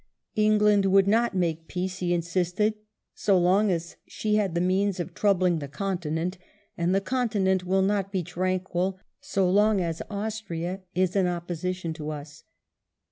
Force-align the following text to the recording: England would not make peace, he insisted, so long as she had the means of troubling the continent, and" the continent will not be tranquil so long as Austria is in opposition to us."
England 0.35 0.87
would 0.87 1.07
not 1.07 1.35
make 1.35 1.67
peace, 1.67 1.99
he 1.99 2.11
insisted, 2.11 2.73
so 3.13 3.37
long 3.37 3.69
as 3.69 3.97
she 4.07 4.33
had 4.33 4.55
the 4.55 4.59
means 4.59 4.99
of 4.99 5.13
troubling 5.13 5.59
the 5.59 5.67
continent, 5.67 6.39
and" 6.75 6.95
the 6.95 6.99
continent 6.99 7.65
will 7.67 7.83
not 7.83 8.11
be 8.11 8.23
tranquil 8.23 8.97
so 9.19 9.47
long 9.47 9.79
as 9.79 10.01
Austria 10.09 10.81
is 10.95 11.15
in 11.15 11.27
opposition 11.27 11.93
to 11.93 12.09
us." 12.09 12.45